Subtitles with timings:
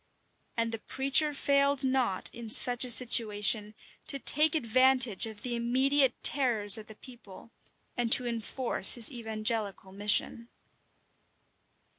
[0.57, 3.75] And the preacher failed not, in such a situation,
[4.07, 7.51] to take advantage of the immediate terrors of the people,
[7.95, 10.49] and to enforce his evangelical mission.